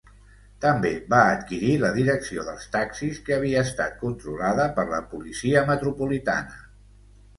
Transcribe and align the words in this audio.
També 0.61 0.91
va 1.13 1.19
adquirir 1.33 1.73
la 1.83 1.91
direcció 1.97 2.45
dels 2.49 2.65
taxis 2.77 3.19
que 3.27 3.35
havia 3.37 3.61
estat 3.69 3.95
controlada 4.07 4.67
per 4.79 4.87
la 4.97 5.03
policia 5.13 5.67
metropolitana. 5.73 6.59